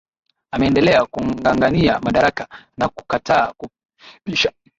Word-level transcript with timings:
ameendelea 0.55 1.01
kung 1.11 1.29
ang 1.47 1.63
ania 1.63 1.99
madaraka 1.99 2.47
na 2.77 2.87
kukataa 2.89 3.53
kumpisha 3.57 4.51